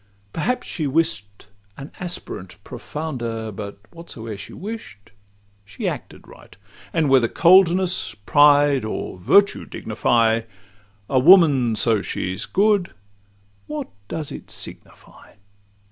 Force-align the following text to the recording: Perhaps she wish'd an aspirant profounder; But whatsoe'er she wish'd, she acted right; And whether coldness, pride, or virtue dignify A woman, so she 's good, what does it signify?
Perhaps 0.33 0.65
she 0.65 0.87
wish'd 0.87 1.45
an 1.77 1.91
aspirant 1.99 2.57
profounder; 2.63 3.51
But 3.51 3.77
whatsoe'er 3.91 4.35
she 4.35 4.51
wish'd, 4.51 5.11
she 5.63 5.87
acted 5.87 6.27
right; 6.27 6.57
And 6.91 7.07
whether 7.07 7.27
coldness, 7.27 8.15
pride, 8.15 8.83
or 8.83 9.19
virtue 9.19 9.63
dignify 9.63 10.41
A 11.07 11.19
woman, 11.19 11.75
so 11.75 12.01
she 12.01 12.35
's 12.35 12.47
good, 12.47 12.93
what 13.67 13.89
does 14.07 14.31
it 14.31 14.49
signify? 14.49 15.33